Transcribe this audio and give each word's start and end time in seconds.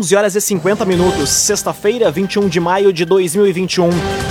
11 0.00 0.16
horas 0.16 0.34
e 0.34 0.40
50 0.40 0.86
minutos, 0.86 1.28
sexta-feira, 1.28 2.10
21 2.10 2.48
de 2.48 2.58
maio 2.58 2.90
de 2.90 3.04
2021. 3.04 3.90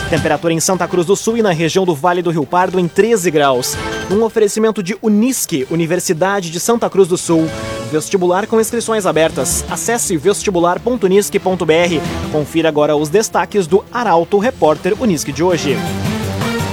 Temperatura 0.10 0.52
em 0.52 0.60
Santa 0.60 0.88
Cruz 0.88 1.06
do 1.06 1.16
Sul 1.16 1.38
e 1.38 1.44
na 1.44 1.52
região 1.52 1.86
do 1.86 1.94
Vale 1.94 2.24
do 2.24 2.32
Rio 2.32 2.44
Pardo 2.44 2.80
em 2.80 2.88
13 2.88 3.30
graus. 3.30 3.77
Um 4.09 4.24
oferecimento 4.24 4.82
de 4.82 4.97
Unisque, 5.00 5.67
Universidade 5.69 6.50
de 6.50 6.59
Santa 6.59 6.90
Cruz 6.90 7.08
do 7.08 7.19
Sul. 7.19 7.47
Vestibular 7.92 8.47
com 8.47 8.59
inscrições 8.59 9.05
abertas. 9.05 9.63
Acesse 9.70 10.18
vestibular.unisque.br. 10.18 12.31
Confira 12.31 12.67
agora 12.67 12.95
os 12.95 13.09
destaques 13.09 13.67
do 13.67 13.86
Arauto 13.93 14.39
Repórter 14.39 14.99
Unisque 14.99 15.31
de 15.31 15.43
hoje. 15.43 15.77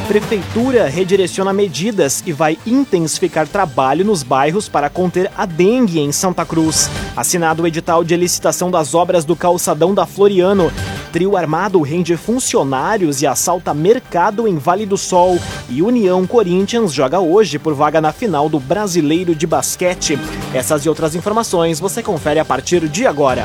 Prefeitura 0.08 0.86
redireciona 0.88 1.52
medidas 1.52 2.22
e 2.24 2.32
vai 2.32 2.56
intensificar 2.64 3.48
trabalho 3.48 4.04
nos 4.04 4.22
bairros 4.22 4.68
para 4.68 4.88
conter 4.88 5.28
a 5.36 5.44
dengue 5.44 5.98
em 5.98 6.12
Santa 6.12 6.46
Cruz. 6.46 6.88
Assinado 7.16 7.64
o 7.64 7.66
edital 7.66 8.04
de 8.04 8.14
licitação 8.16 8.70
das 8.70 8.94
obras 8.94 9.24
do 9.24 9.34
calçadão 9.34 9.92
da 9.92 10.06
Floriano. 10.06 10.70
Trio 11.12 11.36
Armado 11.36 11.82
rende 11.82 12.16
funcionários 12.16 13.20
e 13.20 13.26
assalta 13.26 13.74
mercado 13.74 14.46
em 14.46 14.56
Vale 14.58 14.86
do 14.86 14.96
Sol. 14.96 15.40
E 15.68 15.82
União 15.82 16.24
Corinthians 16.24 16.92
joga 16.92 17.18
hoje 17.18 17.58
por 17.58 17.74
vaga 17.74 18.00
na 18.00 18.12
final 18.12 18.48
do 18.48 18.60
Brasileiro 18.60 19.34
de 19.34 19.46
Basquete. 19.46 20.16
Essas 20.54 20.84
e 20.84 20.88
outras 20.88 21.16
informações 21.16 21.80
você 21.80 22.00
confere 22.00 22.38
a 22.38 22.44
partir 22.44 22.88
de 22.88 23.08
agora. 23.08 23.44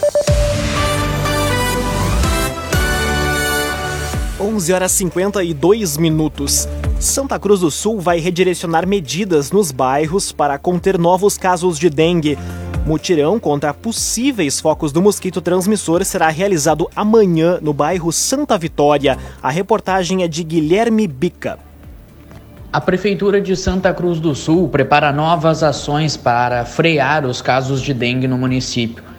11 4.61 4.73
horas 4.73 4.91
52 4.91 5.97
minutos. 5.97 6.67
Santa 6.99 7.39
Cruz 7.39 7.61
do 7.61 7.71
Sul 7.71 7.99
vai 7.99 8.19
redirecionar 8.19 8.87
medidas 8.87 9.49
nos 9.49 9.71
bairros 9.71 10.31
para 10.31 10.59
conter 10.59 10.99
novos 10.99 11.35
casos 11.35 11.79
de 11.79 11.89
dengue. 11.89 12.37
Mutirão 12.85 13.39
contra 13.39 13.73
possíveis 13.73 14.59
focos 14.59 14.91
do 14.91 15.01
mosquito 15.01 15.41
transmissor 15.41 16.05
será 16.05 16.29
realizado 16.29 16.87
amanhã 16.95 17.57
no 17.59 17.73
bairro 17.73 18.11
Santa 18.11 18.55
Vitória. 18.55 19.17
A 19.41 19.49
reportagem 19.49 20.21
é 20.21 20.27
de 20.27 20.43
Guilherme 20.43 21.07
Bica. 21.07 21.57
A 22.71 22.79
Prefeitura 22.79 23.41
de 23.41 23.55
Santa 23.55 23.91
Cruz 23.95 24.19
do 24.19 24.35
Sul 24.35 24.69
prepara 24.69 25.11
novas 25.11 25.63
ações 25.63 26.15
para 26.15 26.65
frear 26.65 27.25
os 27.25 27.41
casos 27.41 27.81
de 27.81 27.95
dengue 27.95 28.27
no 28.27 28.37
município. 28.37 29.10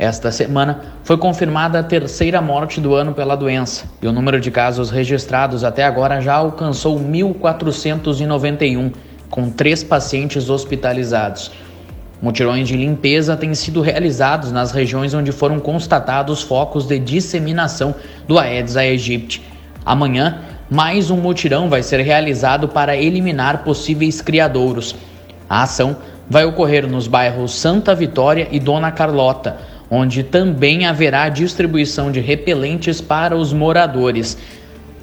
Esta 0.00 0.32
semana 0.32 0.80
foi 1.04 1.18
confirmada 1.18 1.78
a 1.78 1.82
terceira 1.82 2.40
morte 2.40 2.80
do 2.80 2.94
ano 2.94 3.12
pela 3.12 3.36
doença 3.36 3.84
e 4.00 4.06
o 4.06 4.12
número 4.12 4.40
de 4.40 4.50
casos 4.50 4.90
registrados 4.90 5.62
até 5.62 5.84
agora 5.84 6.22
já 6.22 6.36
alcançou 6.36 6.98
1.491, 6.98 8.94
com 9.28 9.50
três 9.50 9.84
pacientes 9.84 10.48
hospitalizados. 10.48 11.52
Mutirões 12.22 12.66
de 12.66 12.78
limpeza 12.78 13.36
têm 13.36 13.54
sido 13.54 13.82
realizados 13.82 14.50
nas 14.50 14.72
regiões 14.72 15.12
onde 15.12 15.32
foram 15.32 15.60
constatados 15.60 16.40
focos 16.40 16.86
de 16.86 16.98
disseminação 16.98 17.94
do 18.26 18.38
Aedes 18.38 18.78
aegypti. 18.78 19.42
Amanhã, 19.84 20.38
mais 20.70 21.10
um 21.10 21.18
mutirão 21.18 21.68
vai 21.68 21.82
ser 21.82 22.00
realizado 22.00 22.68
para 22.68 22.96
eliminar 22.96 23.64
possíveis 23.64 24.22
criadouros. 24.22 24.96
A 25.46 25.64
ação 25.64 25.98
vai 26.26 26.46
ocorrer 26.46 26.88
nos 26.88 27.06
bairros 27.06 27.54
Santa 27.54 27.94
Vitória 27.94 28.48
e 28.50 28.58
Dona 28.58 28.90
Carlota 28.90 29.58
onde 29.90 30.22
também 30.22 30.86
haverá 30.86 31.28
distribuição 31.28 32.12
de 32.12 32.20
repelentes 32.20 33.00
para 33.00 33.36
os 33.36 33.52
moradores. 33.52 34.38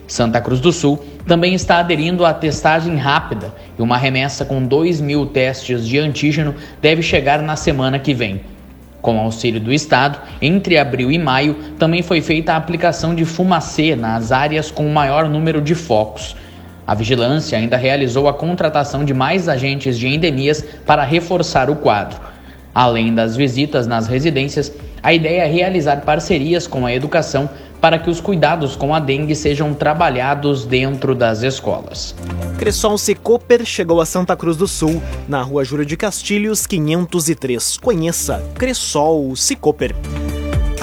Santa 0.07 0.39
Cruz 0.39 0.61
do 0.61 0.71
Sul 0.71 1.03
também 1.27 1.53
está 1.53 1.79
aderindo 1.79 2.25
à 2.25 2.33
testagem 2.33 2.95
rápida 2.95 3.53
e 3.77 3.81
uma 3.81 3.97
remessa 3.97 4.45
com 4.45 4.63
2 4.63 5.01
mil 5.01 5.25
testes 5.25 5.85
de 5.85 5.99
antígeno 5.99 6.55
deve 6.81 7.01
chegar 7.01 7.41
na 7.41 7.57
semana 7.57 7.99
que 7.99 8.13
vem. 8.13 8.41
Com 9.01 9.19
auxílio 9.19 9.59
do 9.59 9.73
Estado, 9.73 10.19
entre 10.41 10.77
abril 10.77 11.11
e 11.11 11.19
maio 11.19 11.55
também 11.77 12.01
foi 12.01 12.21
feita 12.21 12.53
a 12.53 12.55
aplicação 12.55 13.13
de 13.13 13.25
fumacê 13.25 13.95
nas 13.95 14.31
áreas 14.31 14.71
com 14.71 14.87
maior 14.89 15.29
número 15.29 15.61
de 15.61 15.75
focos. 15.75 16.35
A 16.85 16.95
vigilância 16.95 17.57
ainda 17.57 17.75
realizou 17.75 18.29
a 18.29 18.33
contratação 18.33 19.03
de 19.03 19.13
mais 19.13 19.49
agentes 19.49 19.99
de 19.99 20.07
endemias 20.07 20.63
para 20.85 21.03
reforçar 21.03 21.69
o 21.69 21.75
quadro. 21.75 22.17
Além 22.77 23.11
das 23.11 23.35
visitas 23.35 23.87
nas 23.87 24.05
residências, 24.05 24.71
a 25.01 25.11
ideia 25.11 25.41
é 25.41 25.47
realizar 25.47 26.01
parcerias 26.01 26.67
com 26.67 26.85
a 26.85 26.93
educação 26.93 27.49
para 27.81 27.97
que 27.97 28.07
os 28.07 28.21
cuidados 28.21 28.75
com 28.75 28.93
a 28.93 28.99
dengue 28.99 29.33
sejam 29.33 29.73
trabalhados 29.73 30.63
dentro 30.63 31.15
das 31.15 31.41
escolas. 31.41 32.13
Cressol 32.59 32.99
Cicoper 32.99 33.65
chegou 33.65 33.99
a 33.99 34.05
Santa 34.05 34.35
Cruz 34.35 34.57
do 34.57 34.67
Sul, 34.67 35.01
na 35.27 35.41
rua 35.41 35.65
Júlio 35.65 35.87
de 35.87 35.97
Castilhos, 35.97 36.67
503. 36.67 37.77
Conheça 37.77 38.43
Cressol 38.53 39.35
Cicoper 39.35 39.95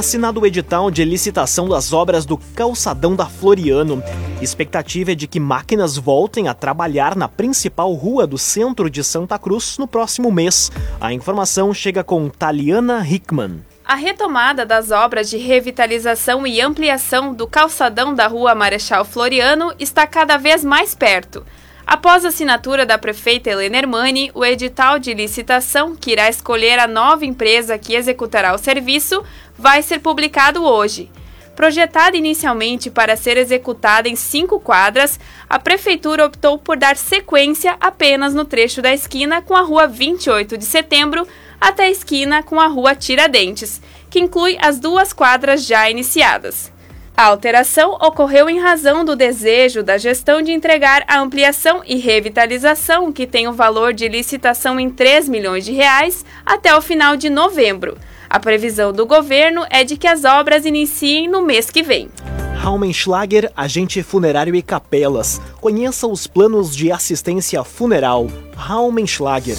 assinado 0.04 0.38
o 0.38 0.47
edital 0.47 0.91
de 0.91 1.03
licitação 1.03 1.66
das 1.66 1.91
obras 1.91 2.26
do 2.26 2.37
calçadão 2.37 3.16
da 3.16 3.25
Floriano. 3.25 4.03
Expectativa 4.38 5.12
é 5.12 5.15
de 5.15 5.26
que 5.26 5.41
máquinas 5.41 5.97
voltem 5.97 6.47
a 6.47 6.53
trabalhar 6.53 7.16
na 7.16 7.26
principal 7.26 7.91
rua 7.94 8.26
do 8.26 8.37
centro 8.37 8.91
de 8.91 9.03
Santa 9.03 9.38
Cruz 9.38 9.78
no 9.78 9.88
próximo 9.88 10.31
mês. 10.31 10.70
A 11.00 11.10
informação 11.10 11.72
chega 11.72 12.04
com 12.04 12.28
Taliana 12.28 13.03
Hickman. 13.03 13.62
A 13.82 13.94
retomada 13.94 14.66
das 14.66 14.91
obras 14.91 15.31
de 15.31 15.38
revitalização 15.38 16.47
e 16.47 16.60
ampliação 16.60 17.32
do 17.32 17.47
calçadão 17.47 18.15
da 18.15 18.26
Rua 18.26 18.54
Marechal 18.54 19.06
Floriano 19.06 19.72
está 19.78 20.06
cada 20.06 20.36
vez 20.36 20.62
mais 20.62 20.94
perto. 20.94 21.42
Após 21.87 22.25
a 22.25 22.28
assinatura 22.28 22.87
da 22.87 22.97
prefeita 22.97 23.50
Helena 23.50 23.77
Hermani, 23.77 24.31
o 24.34 24.45
edital 24.45 24.99
de 24.99 25.12
licitação, 25.12 25.95
que 25.95 26.12
irá 26.12 26.28
escolher 26.31 26.78
a 26.78 26.87
nova 26.87 27.27
empresa 27.27 27.78
que 27.78 27.95
executará 27.95 28.55
o 28.55 28.59
serviço, 28.59 29.22
vai 29.56 29.83
ser 29.83 29.99
publicado 29.99 30.65
hoje. 30.65 31.11
Projetada 31.55 32.17
inicialmente 32.17 32.91
para 32.91 33.17
ser 33.17 33.37
executada 33.37 34.09
em 34.09 34.17
cinco 34.17 34.59
quadras, 34.59 35.21
a 35.49 35.59
Prefeitura 35.59 36.27
optou 36.27 36.59
por 36.59 36.77
dar 36.77 36.97
sequência 36.97 37.77
apenas 37.78 38.34
no 38.34 38.45
trecho 38.45 38.83
da 38.83 38.93
esquina 38.93 39.41
com 39.41 39.55
a 39.55 39.61
Rua 39.61 39.87
28 39.87 40.59
de 40.59 40.65
Setembro 40.65 41.28
até 41.61 41.84
a 41.84 41.91
esquina 41.91 42.43
com 42.43 42.59
a 42.59 42.66
Rua 42.66 42.95
Tiradentes, 42.97 43.81
que 44.11 44.19
inclui 44.19 44.59
as 44.61 44.81
duas 44.81 45.12
quadras 45.12 45.65
já 45.65 45.89
iniciadas. 45.89 46.74
A 47.17 47.27
alteração 47.27 47.93
ocorreu 47.93 48.51
em 48.51 48.59
razão 48.59 49.05
do 49.05 49.15
desejo 49.15 49.85
da 49.85 49.97
gestão 49.97 50.43
de 50.43 50.51
entregar 50.51 51.05
a 51.07 51.21
ampliação 51.21 51.81
e 51.87 51.97
revitalização, 51.97 53.13
que 53.13 53.25
tem 53.25 53.47
o 53.47 53.53
valor 53.53 53.93
de 53.93 54.09
licitação 54.09 54.81
em 54.81 54.91
3 54.91 55.29
milhões 55.29 55.65
de 55.65 55.71
reais, 55.71 56.25
até 56.45 56.75
o 56.77 56.83
final 56.83 57.17
de 57.17 57.31
novembro. 57.31 57.97
A 58.29 58.41
previsão 58.41 58.93
do 58.93 59.07
governo 59.07 59.65
é 59.71 59.85
de 59.85 59.97
que 59.97 60.09
as 60.09 60.25
obras 60.25 60.65
iniciem 60.65 61.29
no 61.29 61.41
mês 61.41 61.71
que 61.71 61.85
vem. 61.85 62.09
Raumenschlager, 62.57 63.53
agente 63.57 64.03
funerário 64.03 64.57
e 64.57 64.63
capelas. 64.63 65.41
Conheça 65.61 66.09
os 66.09 66.27
planos 66.27 66.75
de 66.75 66.91
assistência 66.91 67.63
funeral. 67.63 68.27
Raumenschlager. 68.57 69.59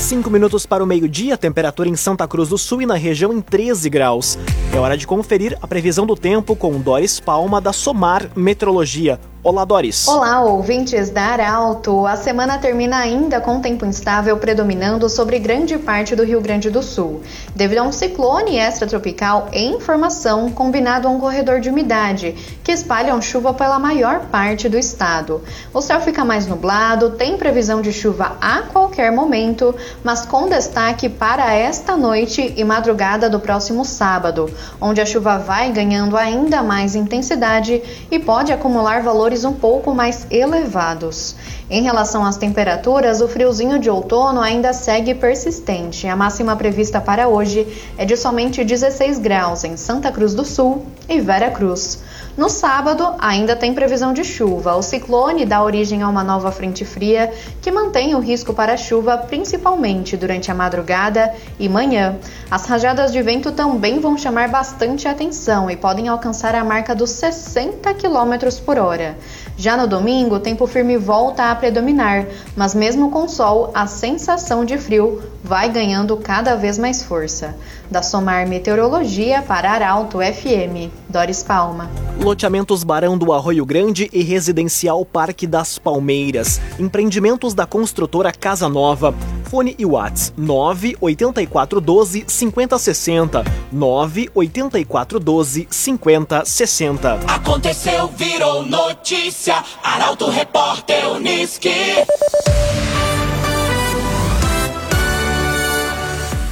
Cinco 0.00 0.30
minutos 0.30 0.64
para 0.64 0.82
o 0.82 0.86
meio-dia, 0.86 1.36
temperatura 1.36 1.86
em 1.86 1.94
Santa 1.94 2.26
Cruz 2.26 2.48
do 2.48 2.56
Sul 2.56 2.80
e 2.80 2.86
na 2.86 2.94
região 2.94 3.34
em 3.34 3.40
13 3.40 3.90
graus. 3.90 4.38
É 4.74 4.78
hora 4.78 4.96
de 4.96 5.06
conferir 5.06 5.58
a 5.60 5.68
previsão 5.68 6.06
do 6.06 6.16
tempo 6.16 6.56
com 6.56 6.80
Doris 6.80 7.20
Palma 7.20 7.60
da 7.60 7.70
Somar 7.70 8.30
Metrologia. 8.34 9.20
Olá, 9.42 9.64
Doris. 9.64 10.06
Olá, 10.06 10.42
ouvintes 10.42 11.08
da 11.08 11.22
Arauto. 11.22 12.06
A 12.06 12.14
semana 12.14 12.58
termina 12.58 12.98
ainda 12.98 13.40
com 13.40 13.58
tempo 13.58 13.86
instável 13.86 14.36
predominando 14.36 15.08
sobre 15.08 15.38
grande 15.38 15.78
parte 15.78 16.14
do 16.14 16.22
Rio 16.22 16.42
Grande 16.42 16.68
do 16.68 16.82
Sul, 16.82 17.22
devido 17.56 17.78
a 17.78 17.84
um 17.84 17.90
ciclone 17.90 18.58
extratropical 18.58 19.48
em 19.50 19.80
formação 19.80 20.50
combinado 20.50 21.08
a 21.08 21.10
um 21.10 21.18
corredor 21.18 21.58
de 21.58 21.70
umidade, 21.70 22.32
que 22.62 22.70
espalham 22.70 23.22
chuva 23.22 23.54
pela 23.54 23.78
maior 23.78 24.26
parte 24.26 24.68
do 24.68 24.76
estado. 24.76 25.40
O 25.72 25.80
céu 25.80 26.02
fica 26.02 26.22
mais 26.22 26.46
nublado, 26.46 27.12
tem 27.12 27.38
previsão 27.38 27.80
de 27.80 27.94
chuva 27.94 28.36
a 28.42 28.64
qualquer 28.64 29.10
momento, 29.10 29.74
mas 30.04 30.26
com 30.26 30.50
destaque 30.50 31.08
para 31.08 31.54
esta 31.54 31.96
noite 31.96 32.52
e 32.58 32.62
madrugada 32.62 33.30
do 33.30 33.40
próximo 33.40 33.86
sábado, 33.86 34.54
onde 34.78 35.00
a 35.00 35.06
chuva 35.06 35.38
vai 35.38 35.72
ganhando 35.72 36.14
ainda 36.14 36.62
mais 36.62 36.94
intensidade 36.94 37.82
e 38.10 38.18
pode 38.18 38.52
acumular 38.52 39.02
valores 39.02 39.29
valores 39.30 39.44
um 39.44 39.52
pouco 39.52 39.94
mais 39.94 40.26
elevados. 40.30 41.36
Em 41.70 41.82
relação 41.82 42.24
às 42.24 42.36
temperaturas, 42.36 43.20
o 43.20 43.28
friozinho 43.28 43.78
de 43.78 43.88
outono 43.88 44.40
ainda 44.40 44.72
segue 44.72 45.14
persistente. 45.14 46.08
A 46.08 46.16
máxima 46.16 46.56
prevista 46.56 47.00
para 47.00 47.28
hoje 47.28 47.66
é 47.96 48.04
de 48.04 48.16
somente 48.16 48.64
16 48.64 49.20
graus 49.20 49.62
em 49.62 49.76
Santa 49.76 50.10
Cruz 50.10 50.34
do 50.34 50.44
Sul 50.44 50.84
e 51.08 51.20
Vera 51.20 51.50
Cruz. 51.50 52.00
No 52.36 52.48
sábado, 52.48 53.14
ainda 53.18 53.56
tem 53.56 53.74
previsão 53.74 54.12
de 54.12 54.22
chuva. 54.24 54.74
O 54.74 54.82
ciclone 54.82 55.44
dá 55.44 55.62
origem 55.62 56.02
a 56.02 56.08
uma 56.08 56.22
nova 56.22 56.52
frente 56.52 56.84
fria 56.84 57.32
que 57.60 57.70
mantém 57.70 58.14
o 58.14 58.20
risco 58.20 58.54
para 58.54 58.76
chuva, 58.76 59.18
principalmente 59.18 60.16
durante 60.16 60.50
a 60.50 60.54
madrugada 60.54 61.34
e 61.58 61.68
manhã. 61.68 62.16
As 62.50 62.66
rajadas 62.66 63.12
de 63.12 63.20
vento 63.20 63.52
também 63.52 63.98
vão 63.98 64.16
chamar 64.16 64.48
bastante 64.48 65.08
atenção 65.08 65.70
e 65.70 65.76
podem 65.76 66.08
alcançar 66.08 66.54
a 66.54 66.64
marca 66.64 66.94
dos 66.94 67.10
60 67.10 67.92
km 67.94 68.62
por 68.64 68.78
hora. 68.78 69.18
Já 69.56 69.76
no 69.76 69.86
domingo, 69.86 70.36
o 70.36 70.40
tempo 70.40 70.66
firme 70.66 70.96
volta 70.96 71.50
a 71.50 71.54
predominar, 71.54 72.26
mas 72.56 72.74
mesmo 72.74 73.10
com 73.10 73.28
sol, 73.28 73.70
a 73.74 73.86
sensação 73.86 74.64
de 74.64 74.78
frio 74.78 75.22
vai 75.42 75.70
ganhando 75.70 76.16
cada 76.16 76.56
vez 76.56 76.78
mais 76.78 77.02
força. 77.02 77.56
Da 77.90 78.02
Somar 78.02 78.46
Meteorologia 78.46 79.42
para 79.42 79.72
Arauto 79.72 80.18
FM, 80.18 80.92
Doris 81.08 81.42
Palma. 81.42 81.90
Loteamentos 82.20 82.84
Barão 82.84 83.18
do 83.18 83.32
Arroio 83.32 83.66
Grande 83.66 84.08
e 84.12 84.22
Residencial 84.22 85.04
Parque 85.04 85.46
das 85.46 85.78
Palmeiras. 85.78 86.60
Empreendimentos 86.78 87.52
da 87.52 87.66
construtora 87.66 88.30
Casa 88.32 88.68
Nova. 88.68 89.14
Fone 89.44 89.74
e 89.76 89.84
Whats 89.84 90.32
98412 90.36 92.24
5060 92.28 93.44
98412 93.72 95.66
5060. 95.68 97.14
Aconteceu, 97.26 98.08
virou 98.08 98.64
notícia. 98.64 99.64
Arauto 99.82 100.30
Repórter 100.30 101.08
Uniski. 101.10 101.70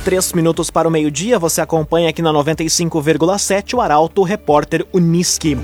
Três 0.04 0.32
minutos 0.32 0.70
para 0.70 0.88
o 0.88 0.90
meio-dia, 0.90 1.38
você 1.38 1.60
acompanha 1.60 2.08
aqui 2.08 2.22
na 2.22 2.32
95,7 2.32 3.74
o 3.74 3.80
Arauto 3.80 4.22
Repórter 4.22 4.86
Uniski. 4.92 5.56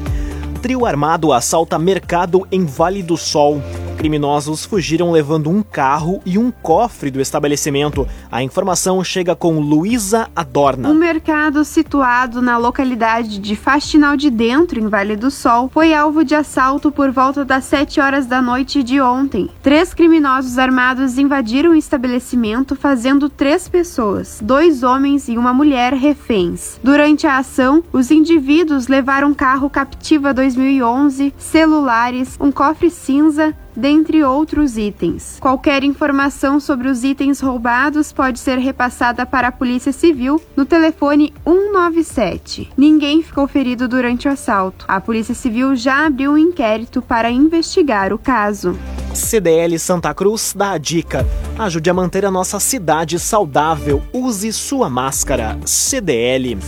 Trio 0.60 0.84
armado 0.84 1.32
assalta 1.32 1.78
mercado 1.78 2.46
em 2.50 2.64
Vale 2.64 3.02
do 3.02 3.16
Sol. 3.16 3.62
Criminosos 4.04 4.66
fugiram 4.66 5.10
levando 5.10 5.48
um 5.48 5.62
carro 5.62 6.20
e 6.26 6.36
um 6.36 6.50
cofre 6.50 7.10
do 7.10 7.22
estabelecimento. 7.22 8.06
A 8.30 8.42
informação 8.42 9.02
chega 9.02 9.34
com 9.34 9.58
Luísa 9.58 10.28
Adorna. 10.36 10.90
Um 10.90 10.94
mercado 10.94 11.64
situado 11.64 12.42
na 12.42 12.58
localidade 12.58 13.38
de 13.38 13.56
Faxinal 13.56 14.14
de 14.14 14.28
Dentro, 14.28 14.78
em 14.78 14.88
Vale 14.88 15.16
do 15.16 15.30
Sol, 15.30 15.70
foi 15.72 15.94
alvo 15.94 16.22
de 16.22 16.34
assalto 16.34 16.92
por 16.92 17.10
volta 17.10 17.46
das 17.46 17.64
7 17.64 17.98
horas 17.98 18.26
da 18.26 18.42
noite 18.42 18.82
de 18.82 19.00
ontem. 19.00 19.48
Três 19.62 19.94
criminosos 19.94 20.58
armados 20.58 21.16
invadiram 21.16 21.70
o 21.70 21.74
estabelecimento, 21.74 22.76
fazendo 22.76 23.30
três 23.30 23.70
pessoas, 23.70 24.38
dois 24.42 24.82
homens 24.82 25.28
e 25.28 25.38
uma 25.38 25.54
mulher, 25.54 25.94
reféns. 25.94 26.78
Durante 26.84 27.26
a 27.26 27.38
ação, 27.38 27.82
os 27.90 28.10
indivíduos 28.10 28.86
levaram 28.86 29.28
um 29.28 29.34
carro 29.34 29.70
Captiva 29.70 30.34
2011, 30.34 31.32
celulares, 31.38 32.36
um 32.38 32.52
cofre 32.52 32.90
cinza, 32.90 33.54
dentre 33.76 34.22
outros 34.22 34.76
itens. 34.76 35.38
Qualquer 35.40 35.84
informação 35.84 36.60
sobre 36.60 36.88
os 36.88 37.04
itens 37.04 37.40
roubados 37.40 38.12
pode 38.12 38.38
ser 38.38 38.58
repassada 38.58 39.26
para 39.26 39.48
a 39.48 39.52
Polícia 39.52 39.92
Civil 39.92 40.40
no 40.56 40.64
telefone 40.64 41.32
197. 41.44 42.70
Ninguém 42.76 43.22
ficou 43.22 43.46
ferido 43.46 43.88
durante 43.88 44.28
o 44.28 44.30
assalto. 44.30 44.84
A 44.88 45.00
Polícia 45.00 45.34
Civil 45.34 45.74
já 45.76 46.06
abriu 46.06 46.32
um 46.32 46.38
inquérito 46.38 47.02
para 47.02 47.30
investigar 47.30 48.12
o 48.12 48.18
caso. 48.18 48.76
CDL 49.14 49.78
Santa 49.78 50.12
Cruz 50.12 50.52
dá 50.56 50.72
a 50.72 50.78
dica. 50.78 51.26
Ajude 51.58 51.88
a 51.88 51.94
manter 51.94 52.24
a 52.24 52.30
nossa 52.30 52.58
cidade 52.58 53.18
saudável. 53.18 54.02
Use 54.12 54.52
sua 54.52 54.90
máscara. 54.90 55.58
CDL. 55.64 56.58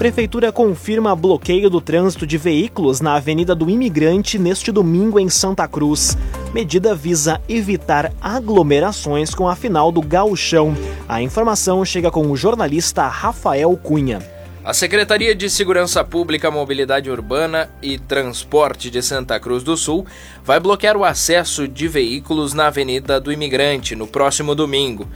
Prefeitura 0.00 0.50
confirma 0.50 1.14
bloqueio 1.14 1.68
do 1.68 1.78
trânsito 1.78 2.26
de 2.26 2.38
veículos 2.38 3.02
na 3.02 3.16
Avenida 3.16 3.54
do 3.54 3.68
Imigrante 3.68 4.38
neste 4.38 4.72
domingo 4.72 5.20
em 5.20 5.28
Santa 5.28 5.68
Cruz. 5.68 6.16
Medida 6.54 6.94
visa 6.94 7.38
evitar 7.46 8.10
aglomerações 8.18 9.34
com 9.34 9.46
a 9.46 9.54
final 9.54 9.92
do 9.92 10.00
Gauchão. 10.00 10.74
A 11.06 11.20
informação 11.20 11.84
chega 11.84 12.10
com 12.10 12.30
o 12.30 12.34
jornalista 12.34 13.06
Rafael 13.08 13.76
Cunha. 13.76 14.20
A 14.64 14.72
Secretaria 14.72 15.34
de 15.34 15.50
Segurança 15.50 16.02
Pública, 16.02 16.50
Mobilidade 16.50 17.10
Urbana 17.10 17.68
e 17.82 17.98
Transporte 17.98 18.88
de 18.88 19.02
Santa 19.02 19.38
Cruz 19.38 19.62
do 19.62 19.76
Sul 19.76 20.06
vai 20.42 20.58
bloquear 20.58 20.96
o 20.96 21.04
acesso 21.04 21.68
de 21.68 21.86
veículos 21.86 22.54
na 22.54 22.68
Avenida 22.68 23.20
do 23.20 23.30
Imigrante 23.30 23.94
no 23.94 24.06
próximo 24.06 24.54
domingo. 24.54 25.06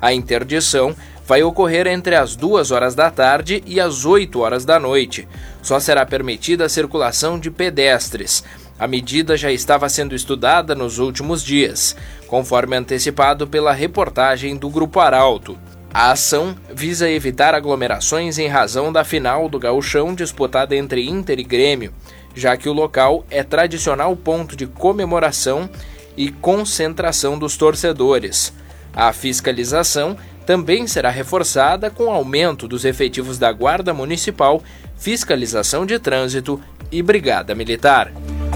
A 0.00 0.12
interdição 0.12 0.96
vai 1.26 1.42
ocorrer 1.42 1.86
entre 1.86 2.14
as 2.14 2.36
2 2.36 2.70
horas 2.70 2.94
da 2.94 3.10
tarde 3.10 3.62
e 3.66 3.80
as 3.80 4.04
8 4.04 4.40
horas 4.40 4.64
da 4.64 4.78
noite. 4.78 5.28
Só 5.62 5.78
será 5.78 6.04
permitida 6.04 6.64
a 6.64 6.68
circulação 6.68 7.38
de 7.38 7.50
pedestres. 7.50 8.44
A 8.78 8.86
medida 8.86 9.36
já 9.36 9.52
estava 9.52 9.88
sendo 9.88 10.14
estudada 10.14 10.74
nos 10.74 10.98
últimos 10.98 11.44
dias, 11.44 11.94
conforme 12.26 12.76
antecipado 12.76 13.46
pela 13.46 13.72
reportagem 13.72 14.56
do 14.56 14.68
Grupo 14.68 14.98
Arauto. 14.98 15.56
A 15.94 16.10
ação 16.10 16.56
visa 16.74 17.08
evitar 17.08 17.54
aglomerações 17.54 18.38
em 18.38 18.48
razão 18.48 18.90
da 18.90 19.04
final 19.04 19.48
do 19.48 19.58
gauchão 19.58 20.14
disputada 20.14 20.74
entre 20.74 21.06
Inter 21.06 21.38
e 21.38 21.44
Grêmio, 21.44 21.92
já 22.34 22.56
que 22.56 22.68
o 22.68 22.72
local 22.72 23.26
é 23.30 23.42
tradicional 23.42 24.16
ponto 24.16 24.56
de 24.56 24.66
comemoração 24.66 25.68
e 26.16 26.30
concentração 26.30 27.38
dos 27.38 27.56
torcedores. 27.56 28.52
A 28.94 29.12
fiscalização 29.12 30.16
também 30.46 30.86
será 30.86 31.10
reforçada 31.10 31.90
com 31.90 32.10
aumento 32.10 32.68
dos 32.68 32.84
efetivos 32.84 33.38
da 33.38 33.52
Guarda 33.52 33.94
Municipal, 33.94 34.62
Fiscalização 34.96 35.86
de 35.86 35.98
Trânsito 35.98 36.60
e 36.90 37.02
Brigada 37.02 37.54
Militar. 37.54 38.12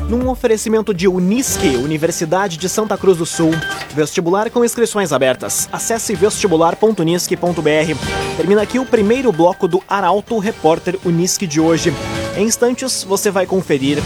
Num 0.09 0.29
oferecimento 0.29 0.95
de 0.95 1.09
Unisque, 1.09 1.77
Universidade 1.77 2.57
de 2.57 2.69
Santa 2.69 2.97
Cruz 2.97 3.19
do 3.19 3.27
Sul. 3.27 3.51
Vestibular 3.93 4.49
com 4.51 4.65
inscrições 4.65 5.13
abertas. 5.13 5.69
Acesse 5.73 6.15
vestibular.unisque.br. 6.15 8.37
Termina 8.37 8.63
aqui 8.63 8.79
o 8.79 8.87
primeiro 8.87 9.33
bloco 9.33 9.67
do 9.67 9.83
Arauto 9.89 10.39
Repórter 10.39 10.97
Unisque 11.05 11.47
de 11.47 11.61
hoje. 11.61 11.93
Em 12.37 12.45
instantes, 12.45 13.03
você 13.03 13.33
vai 13.33 13.47
conferir 13.47 13.99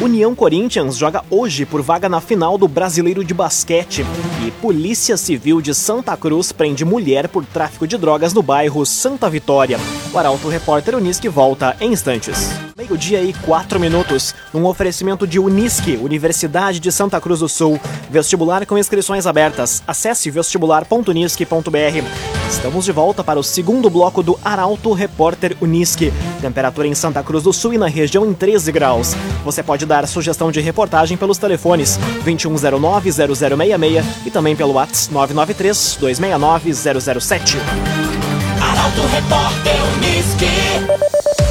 União 0.00 0.32
Corinthians 0.32 0.96
joga 0.96 1.24
hoje 1.28 1.66
por 1.66 1.82
vaga 1.82 2.08
na 2.08 2.20
final 2.20 2.56
do 2.56 2.68
Brasileiro 2.68 3.24
de 3.24 3.34
Basquete. 3.34 4.06
E 4.46 4.50
Polícia 4.52 5.16
Civil 5.16 5.60
de 5.60 5.74
Santa 5.74 6.16
Cruz 6.16 6.52
prende 6.52 6.84
mulher 6.84 7.26
por 7.26 7.44
tráfico 7.44 7.84
de 7.84 7.98
drogas 7.98 8.32
no 8.32 8.40
bairro 8.40 8.86
Santa 8.86 9.28
Vitória. 9.28 9.76
O 10.12 10.18
Arauto 10.18 10.48
Repórter 10.48 10.94
Unisque 10.94 11.28
volta 11.28 11.76
em 11.80 11.92
instantes. 11.92 12.48
Meio-dia 12.76 13.20
e 13.22 13.32
quatro 13.32 13.80
minutos, 13.80 14.36
num 14.54 14.66
oferecimento 14.66 15.26
de 15.26 15.40
Unisque, 15.40 15.96
Universidade 15.96 16.78
de 16.78 16.92
Santa 16.92 17.20
Cruz 17.20 17.40
do 17.40 17.48
Sul. 17.48 17.80
Vestibular 18.08 18.64
com 18.66 18.78
inscrições 18.78 19.26
abertas. 19.26 19.82
Acesse 19.84 20.30
vestibular.unisque.br. 20.30 22.48
Estamos 22.48 22.84
de 22.84 22.92
volta 22.92 23.24
para 23.24 23.38
o 23.38 23.42
segundo 23.42 23.90
bloco 23.90 24.22
do 24.22 24.38
Arauto 24.44 24.92
Repórter 24.92 25.56
Unisque. 25.60 26.12
Temperatura 26.40 26.86
em 26.86 26.94
Santa 26.94 27.22
Cruz 27.22 27.42
do 27.42 27.52
Sul 27.52 27.74
e 27.74 27.78
na 27.78 27.88
região 27.88 28.24
em 28.24 28.32
13 28.32 28.70
graus. 28.70 29.14
Você 29.44 29.62
pode 29.62 29.87
dar 29.88 30.06
sugestão 30.06 30.52
de 30.52 30.60
reportagem 30.60 31.16
pelos 31.16 31.38
telefones 31.38 31.98
2109-0066 32.24 34.04
e 34.26 34.30
também 34.30 34.54
pelo 34.54 34.74
WhatsApp 34.74 35.12
993-269-007. 35.14 37.56
Arauto 38.60 39.00
Repórter 39.08 39.76
Uniski. 39.96 41.47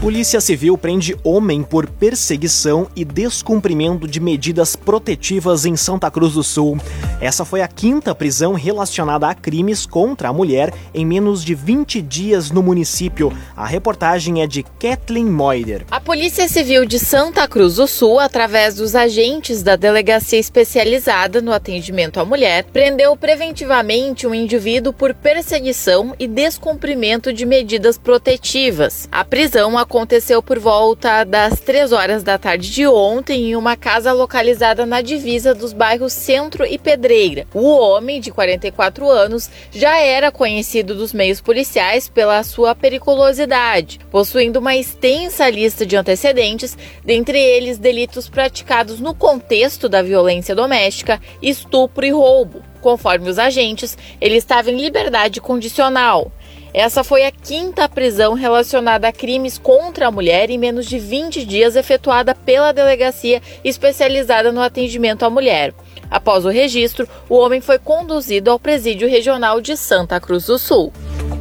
Polícia 0.00 0.40
Civil 0.40 0.78
prende 0.78 1.14
homem 1.22 1.62
por 1.62 1.86
perseguição 1.86 2.88
e 2.96 3.04
descumprimento 3.04 4.08
de 4.08 4.18
medidas 4.18 4.74
protetivas 4.74 5.66
em 5.66 5.76
Santa 5.76 6.10
Cruz 6.10 6.32
do 6.32 6.42
Sul. 6.42 6.78
Essa 7.20 7.44
foi 7.44 7.60
a 7.60 7.68
quinta 7.68 8.14
prisão 8.14 8.54
relacionada 8.54 9.28
a 9.28 9.34
crimes 9.34 9.84
contra 9.84 10.30
a 10.30 10.32
mulher 10.32 10.72
em 10.94 11.04
menos 11.04 11.44
de 11.44 11.54
20 11.54 12.00
dias 12.00 12.50
no 12.50 12.62
município. 12.62 13.30
A 13.54 13.66
reportagem 13.66 14.40
é 14.40 14.46
de 14.46 14.62
Kathleen 14.62 15.26
Moider. 15.26 15.84
A 15.90 16.00
Polícia 16.00 16.48
Civil 16.48 16.86
de 16.86 16.98
Santa 16.98 17.46
Cruz 17.46 17.74
do 17.74 17.86
Sul, 17.86 18.18
através 18.18 18.76
dos 18.76 18.94
agentes 18.94 19.62
da 19.62 19.76
Delegacia 19.76 20.38
Especializada 20.38 21.42
no 21.42 21.52
Atendimento 21.52 22.18
à 22.18 22.24
Mulher, 22.24 22.64
prendeu 22.72 23.14
preventivamente 23.18 24.26
um 24.26 24.34
indivíduo 24.34 24.94
por 24.94 25.12
perseguição 25.12 26.14
e 26.18 26.26
descumprimento 26.26 27.34
de 27.34 27.44
medidas 27.44 27.98
protetivas. 27.98 29.06
A 29.12 29.26
prisão 29.26 29.76
aconteceu 29.90 30.40
por 30.40 30.60
volta 30.60 31.24
das 31.24 31.58
3 31.58 31.90
horas 31.90 32.22
da 32.22 32.38
tarde 32.38 32.70
de 32.70 32.86
ontem 32.86 33.50
em 33.50 33.56
uma 33.56 33.76
casa 33.76 34.12
localizada 34.12 34.86
na 34.86 35.02
divisa 35.02 35.52
dos 35.52 35.72
bairros 35.72 36.12
Centro 36.12 36.64
e 36.64 36.78
Pedreira. 36.78 37.44
O 37.52 37.66
homem, 37.66 38.20
de 38.20 38.30
44 38.30 39.10
anos, 39.10 39.50
já 39.72 39.98
era 39.98 40.30
conhecido 40.30 40.94
dos 40.94 41.12
meios 41.12 41.40
policiais 41.40 42.08
pela 42.08 42.40
sua 42.44 42.72
periculosidade, 42.72 43.98
possuindo 44.12 44.60
uma 44.60 44.76
extensa 44.76 45.50
lista 45.50 45.84
de 45.84 45.96
antecedentes, 45.96 46.78
dentre 47.04 47.40
eles 47.40 47.76
delitos 47.76 48.28
praticados 48.28 49.00
no 49.00 49.12
contexto 49.12 49.88
da 49.88 50.02
violência 50.02 50.54
doméstica, 50.54 51.20
estupro 51.42 52.06
e 52.06 52.12
roubo. 52.12 52.62
Conforme 52.80 53.28
os 53.28 53.40
agentes, 53.40 53.98
ele 54.20 54.36
estava 54.36 54.70
em 54.70 54.80
liberdade 54.80 55.40
condicional. 55.40 56.30
Essa 56.72 57.02
foi 57.02 57.24
a 57.24 57.32
quinta 57.32 57.88
prisão 57.88 58.34
relacionada 58.34 59.08
a 59.08 59.12
crimes 59.12 59.58
contra 59.58 60.06
a 60.06 60.10
mulher 60.10 60.50
em 60.50 60.58
menos 60.58 60.86
de 60.86 60.98
20 60.98 61.44
dias 61.44 61.74
efetuada 61.74 62.34
pela 62.34 62.72
delegacia 62.72 63.42
especializada 63.64 64.52
no 64.52 64.60
atendimento 64.60 65.24
à 65.24 65.30
mulher. 65.30 65.74
Após 66.08 66.44
o 66.44 66.48
registro, 66.48 67.08
o 67.28 67.36
homem 67.36 67.60
foi 67.60 67.78
conduzido 67.78 68.50
ao 68.50 68.58
presídio 68.58 69.08
regional 69.08 69.60
de 69.60 69.76
Santa 69.76 70.20
Cruz 70.20 70.46
do 70.46 70.58
Sul. 70.58 70.92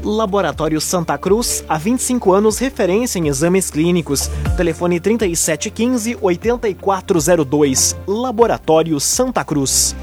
Laboratório 0.03 0.79
Santa 0.79 1.17
Cruz, 1.17 1.63
há 1.67 1.77
25 1.77 2.31
anos 2.31 2.57
referência 2.57 3.19
em 3.19 3.27
exames 3.27 3.69
clínicos. 3.69 4.29
Telefone 4.55 4.99
3715 4.99 6.17
8402. 6.21 7.97
Laboratório 8.07 8.99
Santa 8.99 9.43
Cruz. 9.43 9.95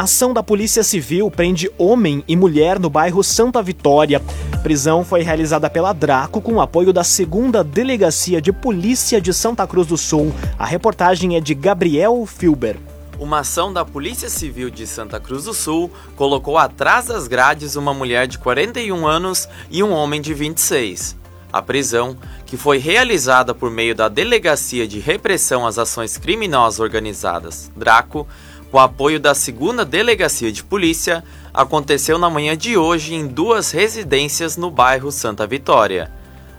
Ação 0.00 0.32
da 0.32 0.42
Polícia 0.42 0.82
Civil 0.82 1.30
prende 1.30 1.70
homem 1.76 2.24
e 2.26 2.34
mulher 2.34 2.78
no 2.78 2.88
bairro 2.88 3.22
Santa 3.22 3.62
Vitória. 3.62 4.22
Prisão 4.62 5.04
foi 5.04 5.20
realizada 5.20 5.68
pela 5.68 5.92
Draco 5.92 6.40
com 6.40 6.58
apoio 6.58 6.90
da 6.90 7.04
segunda 7.04 7.62
Delegacia 7.62 8.40
de 8.40 8.50
Polícia 8.50 9.20
de 9.20 9.34
Santa 9.34 9.66
Cruz 9.66 9.88
do 9.88 9.98
Sul. 9.98 10.32
A 10.58 10.64
reportagem 10.64 11.36
é 11.36 11.40
de 11.40 11.52
Gabriel 11.52 12.24
Filber. 12.24 12.78
Uma 13.18 13.40
ação 13.40 13.70
da 13.70 13.84
Polícia 13.84 14.30
Civil 14.30 14.70
de 14.70 14.86
Santa 14.86 15.20
Cruz 15.20 15.44
do 15.44 15.52
Sul 15.52 15.90
colocou 16.16 16.56
atrás 16.56 17.04
das 17.04 17.28
grades 17.28 17.76
uma 17.76 17.92
mulher 17.92 18.26
de 18.26 18.38
41 18.38 19.06
anos 19.06 19.46
e 19.70 19.82
um 19.82 19.92
homem 19.92 20.22
de 20.22 20.32
26. 20.32 21.14
A 21.52 21.60
prisão, 21.60 22.16
que 22.46 22.56
foi 22.56 22.78
realizada 22.78 23.52
por 23.52 23.70
meio 23.70 23.94
da 23.94 24.08
Delegacia 24.08 24.88
de 24.88 24.98
Repressão 24.98 25.66
às 25.66 25.78
Ações 25.78 26.16
Criminosas 26.16 26.80
Organizadas, 26.80 27.70
Draco, 27.76 28.26
com 28.70 28.78
apoio 28.78 29.18
da 29.18 29.34
segunda 29.34 29.84
Delegacia 29.84 30.52
de 30.52 30.62
Polícia, 30.62 31.24
aconteceu 31.52 32.18
na 32.18 32.30
manhã 32.30 32.56
de 32.56 32.76
hoje 32.76 33.14
em 33.14 33.26
duas 33.26 33.72
residências 33.72 34.56
no 34.56 34.70
bairro 34.70 35.10
Santa 35.10 35.44
Vitória. 35.46 36.10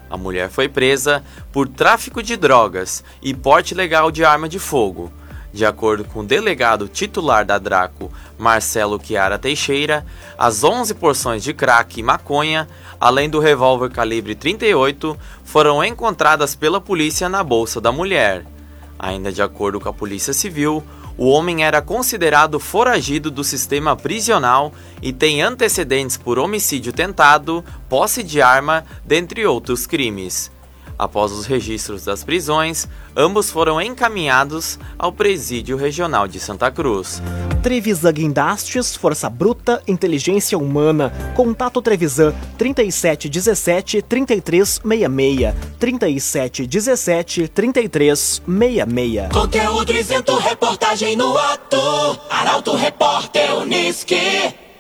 A 0.09 0.17
mulher 0.17 0.49
foi 0.49 0.67
presa 0.67 1.23
por 1.53 1.69
tráfico 1.69 2.21
de 2.21 2.35
drogas 2.35 3.01
e 3.21 3.33
porte 3.33 3.73
legal 3.73 4.11
de 4.11 4.25
arma 4.25 4.49
de 4.49 4.59
fogo. 4.59 5.09
De 5.53 5.65
acordo 5.65 6.03
com 6.03 6.19
o 6.19 6.25
delegado 6.25 6.87
titular 6.89 7.45
da 7.45 7.57
Draco, 7.57 8.11
Marcelo 8.37 8.99
Chiara 9.01 9.39
Teixeira, 9.39 10.05
as 10.37 10.65
11 10.65 10.93
porções 10.95 11.41
de 11.41 11.53
crack 11.53 11.97
e 11.97 12.03
maconha, 12.03 12.67
além 12.99 13.29
do 13.29 13.39
revólver 13.39 13.89
calibre 13.89 14.35
38, 14.35 15.17
foram 15.45 15.83
encontradas 15.83 16.55
pela 16.55 16.81
polícia 16.81 17.29
na 17.29 17.41
bolsa 17.41 17.79
da 17.79 17.91
mulher. 17.91 18.45
Ainda 18.99 19.31
de 19.31 19.41
acordo 19.41 19.79
com 19.79 19.89
a 19.89 19.93
Polícia 19.93 20.33
Civil, 20.33 20.83
o 21.17 21.27
homem 21.29 21.63
era 21.63 21.81
considerado 21.81 22.59
foragido 22.59 23.29
do 23.29 23.43
sistema 23.43 23.95
prisional 23.95 24.73
e 25.01 25.11
tem 25.11 25.41
antecedentes 25.41 26.17
por 26.17 26.39
homicídio 26.39 26.93
tentado, 26.93 27.63
posse 27.89 28.23
de 28.23 28.41
arma, 28.41 28.85
dentre 29.05 29.45
outros 29.45 29.85
crimes. 29.85 30.51
Após 31.01 31.31
os 31.31 31.47
registros 31.47 32.05
das 32.05 32.23
prisões, 32.23 32.87
ambos 33.17 33.49
foram 33.49 33.81
encaminhados 33.81 34.77
ao 34.99 35.11
Presídio 35.11 35.75
Regional 35.75 36.27
de 36.27 36.39
Santa 36.39 36.69
Cruz. 36.69 37.19
Trevisan 37.63 38.13
Guindastes, 38.13 38.95
Força 38.95 39.27
Bruta, 39.27 39.81
Inteligência 39.87 40.55
Humana. 40.55 41.11
Contato 41.35 41.81
Trevisan 41.81 42.35
3717 42.55 44.03
3366. 44.03 45.55
3717 45.79 47.47
3366. 47.47 49.29
Conteúdo 49.33 49.93
isento, 49.93 50.35
reportagem 50.37 51.15
no 51.15 51.35
ato. 51.35 51.81
Arauto 52.29 52.75
Repórter 52.75 53.55
Uniski. 53.55 54.70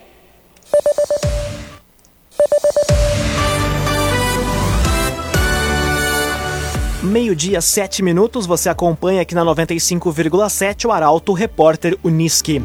Meio-dia, 7.11 7.59
sete 7.59 8.01
minutos, 8.01 8.45
você 8.45 8.69
acompanha 8.69 9.21
aqui 9.21 9.35
na 9.35 9.43
95,7 9.43 10.85
o 10.85 10.93
Arauto 10.93 11.33
Repórter 11.33 11.97
Uniski. 12.01 12.61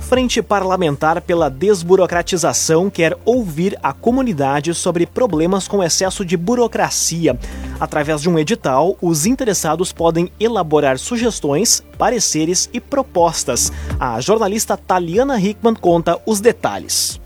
Frente 0.00 0.42
Parlamentar 0.42 1.20
pela 1.20 1.48
Desburocratização 1.48 2.90
quer 2.90 3.16
ouvir 3.24 3.78
a 3.80 3.92
comunidade 3.92 4.74
sobre 4.74 5.06
problemas 5.06 5.68
com 5.68 5.84
excesso 5.84 6.24
de 6.24 6.36
burocracia. 6.36 7.38
Através 7.78 8.22
de 8.22 8.28
um 8.28 8.36
edital, 8.36 8.96
os 9.00 9.24
interessados 9.24 9.92
podem 9.92 10.32
elaborar 10.40 10.98
sugestões, 10.98 11.80
pareceres 11.96 12.68
e 12.72 12.80
propostas. 12.80 13.70
A 14.00 14.20
jornalista 14.20 14.76
Taliana 14.76 15.40
Hickman 15.40 15.76
conta 15.76 16.20
os 16.26 16.40
detalhes. 16.40 17.20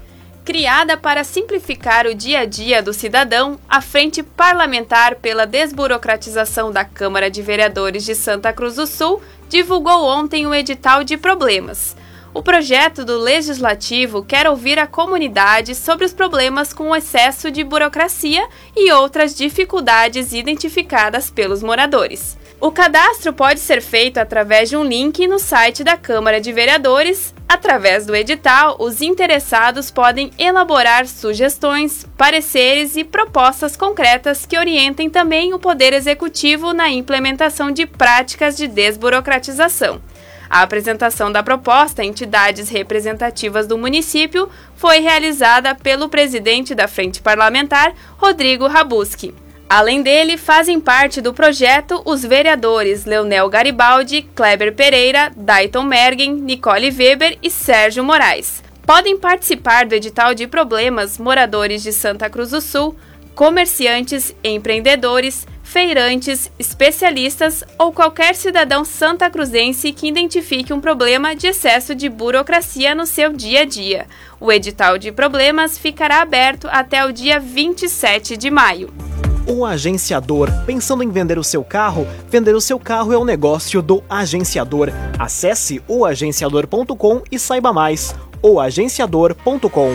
Criada 0.51 0.97
para 0.97 1.23
simplificar 1.23 2.09
o 2.09 2.13
dia 2.13 2.41
a 2.41 2.45
dia 2.45 2.83
do 2.83 2.93
cidadão, 2.93 3.57
a 3.69 3.81
Frente 3.81 4.21
Parlamentar 4.21 5.15
pela 5.15 5.47
Desburocratização 5.47 6.73
da 6.73 6.85
Câmara 6.85 7.31
de 7.31 7.41
Vereadores 7.41 8.05
de 8.05 8.17
Santa 8.17 8.53
Cruz 8.53 8.75
do 8.75 8.85
Sul 8.85 9.23
divulgou 9.49 10.05
ontem 10.05 10.49
o 10.49 10.53
edital 10.53 11.05
de 11.05 11.17
problemas. 11.17 11.97
O 12.35 12.43
projeto 12.43 13.05
do 13.05 13.17
Legislativo 13.17 14.25
quer 14.25 14.49
ouvir 14.49 14.77
a 14.81 14.89
comunidade 14.89 15.73
sobre 15.77 16.05
os 16.05 16.13
problemas 16.13 16.73
com 16.73 16.91
o 16.91 16.97
excesso 16.97 17.49
de 17.49 17.63
burocracia 17.63 18.45
e 18.77 18.91
outras 18.91 19.37
dificuldades 19.37 20.33
identificadas 20.33 21.31
pelos 21.31 21.63
moradores. 21.63 22.37
O 22.61 22.73
cadastro 22.73 23.33
pode 23.33 23.61
ser 23.61 23.81
feito 23.81 24.19
através 24.19 24.69
de 24.69 24.77
um 24.77 24.83
link 24.83 25.29
no 25.29 25.39
site 25.39 25.85
da 25.85 25.97
Câmara 25.97 26.41
de 26.41 26.53
Vereadores. 26.53 27.33
Através 27.53 28.07
do 28.07 28.15
edital, 28.15 28.77
os 28.79 29.03
interessados 29.03 29.91
podem 29.91 30.31
elaborar 30.39 31.05
sugestões, 31.09 32.07
pareceres 32.17 32.95
e 32.95 33.03
propostas 33.03 33.77
concretas 33.77 34.47
que 34.47 34.57
orientem 34.57 35.11
também 35.11 35.53
o 35.53 35.59
Poder 35.59 35.93
Executivo 35.93 36.73
na 36.73 36.89
implementação 36.89 37.73
de 37.73 37.87
práticas 37.87 38.57
de 38.57 38.69
desburocratização. 38.69 40.01
A 40.49 40.63
apresentação 40.63 41.33
da 41.33 41.43
proposta 41.43 42.03
a 42.03 42.05
entidades 42.05 42.69
representativas 42.69 43.67
do 43.67 43.77
município 43.77 44.49
foi 44.77 45.01
realizada 45.01 45.75
pelo 45.75 46.09
presidente 46.09 46.73
da 46.73 46.87
Frente 46.87 47.21
Parlamentar, 47.21 47.93
Rodrigo 48.17 48.69
Rabuski. 48.69 49.35
Além 49.71 50.03
dele, 50.03 50.37
fazem 50.37 50.81
parte 50.81 51.21
do 51.21 51.33
projeto 51.33 52.03
os 52.05 52.23
vereadores 52.23 53.05
Leonel 53.05 53.49
Garibaldi, 53.49 54.23
Kleber 54.35 54.75
Pereira, 54.75 55.31
Dayton 55.37 55.85
Mergen, 55.85 56.33
Nicole 56.33 56.91
Weber 56.91 57.39
e 57.41 57.49
Sérgio 57.49 58.03
Moraes. 58.03 58.65
Podem 58.85 59.17
participar 59.17 59.87
do 59.87 59.95
edital 59.95 60.35
de 60.35 60.49
problemas 60.49 61.19
moradores 61.19 61.85
de 61.85 61.93
Santa 61.93 62.29
Cruz 62.29 62.51
do 62.51 62.61
Sul, 62.61 62.97
comerciantes, 63.33 64.35
empreendedores, 64.43 65.47
feirantes, 65.63 66.51
especialistas 66.59 67.63
ou 67.79 67.93
qualquer 67.93 68.35
cidadão 68.35 68.85
santacruzense 68.85 69.93
que 69.93 70.09
identifique 70.09 70.73
um 70.73 70.81
problema 70.81 71.37
de 71.37 71.47
excesso 71.47 71.95
de 71.95 72.09
burocracia 72.09 72.93
no 72.93 73.07
seu 73.07 73.33
dia 73.33 73.61
a 73.61 73.65
dia. 73.65 74.09
O 74.41 74.51
edital 74.51 74.99
de 74.99 75.13
problemas 75.13 75.79
ficará 75.79 76.23
aberto 76.23 76.67
até 76.73 77.05
o 77.05 77.13
dia 77.13 77.39
27 77.39 78.37
de 78.37 78.51
maio. 78.51 79.10
O 79.47 79.65
agenciador. 79.65 80.51
Pensando 80.67 81.03
em 81.03 81.11
vender 81.11 81.39
o 81.39 81.45
seu 81.45 81.65
carro? 81.65 82.07
Vender 82.29 82.55
o 82.55 82.61
seu 82.61 82.79
carro 82.79 83.13
é 83.13 83.19
o 83.19 83.25
negócio 83.25 83.83
do 83.83 84.03
agenciador. 84.09 84.91
Acesse 85.19 85.83
oagenciador.com 85.89 87.23
e 87.31 87.39
saiba 87.39 87.73
mais. 87.73 88.15
oagenciador.com 88.43 89.95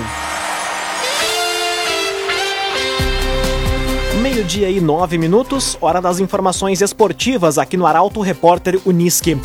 Meio-dia 4.21 4.69
e 4.69 4.81
nove 4.81 5.17
minutos, 5.17 5.77
hora 5.79 6.01
das 6.01 6.19
informações 6.19 6.81
esportivas 6.81 7.57
aqui 7.57 7.77
no 7.77 7.85
Arauto 7.85 8.21
Repórter 8.21 8.79
Uniski. 8.85 9.37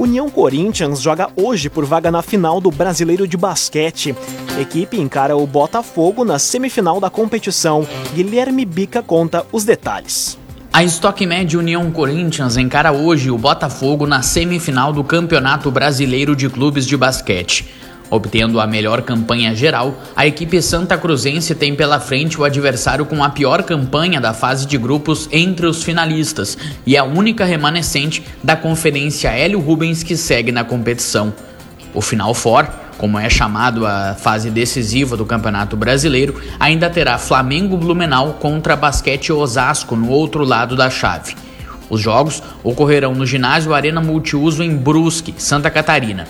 União 0.00 0.30
Corinthians 0.30 1.02
joga 1.02 1.28
hoje 1.36 1.68
por 1.68 1.84
vaga 1.84 2.10
na 2.10 2.22
final 2.22 2.58
do 2.58 2.70
Brasileiro 2.70 3.28
de 3.28 3.36
Basquete. 3.36 4.16
Equipe 4.58 4.98
encara 4.98 5.36
o 5.36 5.46
Botafogo 5.46 6.24
na 6.24 6.38
semifinal 6.38 6.98
da 6.98 7.10
competição. 7.10 7.86
Guilherme 8.14 8.64
Bica 8.64 9.02
conta 9.02 9.44
os 9.52 9.62
detalhes. 9.62 10.38
A 10.72 10.82
Stock 10.84 11.26
Med 11.26 11.54
União 11.54 11.90
Corinthians 11.90 12.56
encara 12.56 12.92
hoje 12.92 13.30
o 13.30 13.36
Botafogo 13.36 14.06
na 14.06 14.22
semifinal 14.22 14.90
do 14.90 15.04
Campeonato 15.04 15.70
Brasileiro 15.70 16.34
de 16.34 16.48
Clubes 16.48 16.86
de 16.86 16.96
Basquete. 16.96 17.68
Obtendo 18.10 18.58
a 18.58 18.66
melhor 18.66 19.02
campanha 19.02 19.54
geral, 19.54 19.94
a 20.16 20.26
equipe 20.26 20.60
santa 20.60 20.98
cruzense 20.98 21.54
tem 21.54 21.76
pela 21.76 22.00
frente 22.00 22.40
o 22.40 22.44
adversário 22.44 23.06
com 23.06 23.22
a 23.22 23.30
pior 23.30 23.62
campanha 23.62 24.20
da 24.20 24.34
fase 24.34 24.66
de 24.66 24.76
grupos 24.76 25.28
entre 25.30 25.64
os 25.66 25.84
finalistas 25.84 26.58
e 26.84 26.96
a 26.96 27.04
única 27.04 27.44
remanescente 27.44 28.24
da 28.42 28.56
Conferência 28.56 29.28
Hélio 29.28 29.60
Rubens 29.60 30.02
que 30.02 30.16
segue 30.16 30.50
na 30.50 30.64
competição. 30.64 31.32
O 31.94 32.00
Final 32.00 32.34
Four, 32.34 32.66
como 32.98 33.16
é 33.16 33.30
chamado 33.30 33.86
a 33.86 34.14
fase 34.14 34.50
decisiva 34.50 35.16
do 35.16 35.24
Campeonato 35.24 35.76
Brasileiro, 35.76 36.40
ainda 36.58 36.90
terá 36.90 37.16
Flamengo 37.16 37.76
Blumenau 37.76 38.34
contra 38.34 38.74
Basquete 38.74 39.32
Osasco 39.32 39.94
no 39.94 40.10
outro 40.10 40.44
lado 40.44 40.74
da 40.74 40.90
chave. 40.90 41.36
Os 41.88 42.00
jogos 42.00 42.42
ocorrerão 42.62 43.14
no 43.14 43.26
ginásio 43.26 43.72
Arena 43.72 44.00
Multiuso 44.00 44.62
em 44.62 44.76
Brusque, 44.76 45.34
Santa 45.38 45.70
Catarina. 45.70 46.26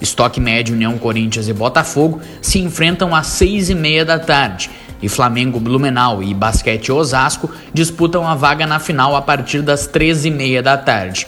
Estoque 0.00 0.40
Médio, 0.40 0.74
União 0.74 0.96
Corinthians 0.98 1.48
e 1.48 1.52
Botafogo 1.52 2.20
se 2.40 2.58
enfrentam 2.58 3.14
às 3.14 3.26
seis 3.26 3.68
e 3.68 3.74
meia 3.74 4.04
da 4.04 4.18
tarde 4.18 4.70
e 5.00 5.08
Flamengo, 5.08 5.60
Blumenau 5.60 6.22
e 6.22 6.34
Basquete 6.34 6.90
Osasco 6.90 7.50
disputam 7.72 8.26
a 8.26 8.34
vaga 8.34 8.66
na 8.66 8.78
final 8.78 9.14
a 9.14 9.22
partir 9.22 9.62
das 9.62 9.86
treze 9.86 10.28
e 10.28 10.30
meia 10.30 10.62
da 10.62 10.76
tarde. 10.76 11.26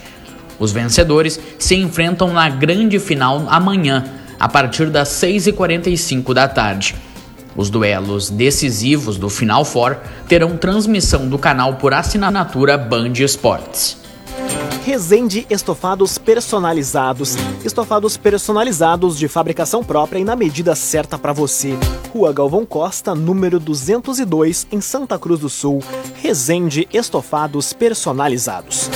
Os 0.58 0.72
vencedores 0.72 1.40
se 1.58 1.74
enfrentam 1.76 2.32
na 2.32 2.48
grande 2.48 2.98
final 2.98 3.46
amanhã, 3.48 4.04
a 4.38 4.48
partir 4.48 4.90
das 4.90 5.08
6h45 5.10 6.34
da 6.34 6.48
tarde. 6.48 6.94
Os 7.56 7.70
duelos 7.70 8.30
decisivos 8.30 9.16
do 9.16 9.28
Final 9.28 9.64
Four 9.64 9.96
terão 10.28 10.56
transmissão 10.56 11.28
do 11.28 11.38
canal 11.38 11.74
por 11.74 11.92
assinatura 11.94 12.76
Band 12.76 13.12
Esportes. 13.14 13.99
Resende 14.84 15.46
Estofados 15.50 16.18
Personalizados. 16.18 17.36
Estofados 17.64 18.16
personalizados 18.16 19.18
de 19.18 19.28
fabricação 19.28 19.84
própria 19.84 20.18
e 20.18 20.24
na 20.24 20.34
medida 20.34 20.74
certa 20.74 21.18
para 21.18 21.32
você. 21.32 21.74
Rua 22.12 22.32
Galvão 22.32 22.64
Costa, 22.64 23.14
número 23.14 23.60
202, 23.60 24.66
em 24.72 24.80
Santa 24.80 25.18
Cruz 25.18 25.40
do 25.40 25.48
Sul. 25.48 25.82
Resende 26.16 26.88
Estofados 26.92 27.72
Personalizados. 27.72 28.90